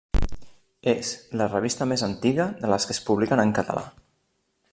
És 0.93 1.11
la 1.41 1.47
revista 1.51 1.89
més 1.93 2.05
antiga 2.09 2.49
de 2.65 2.73
les 2.75 2.89
que 2.89 2.97
es 2.99 3.05
publiquen 3.11 3.45
en 3.45 3.55
català. 3.61 3.87